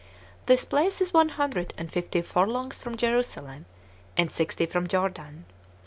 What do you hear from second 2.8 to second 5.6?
Jerusalem, and sixty from Jordan.